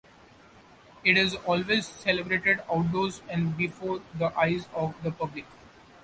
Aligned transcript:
It 1.03 1.15
is 1.15 1.35
always 1.45 1.85
celebrated 1.85 2.61
outdoors 2.67 3.21
and 3.29 3.55
before 3.55 4.01
the 4.17 4.35
eyes 4.35 4.67
of 4.73 4.95
the 5.03 5.11
public. 5.11 5.45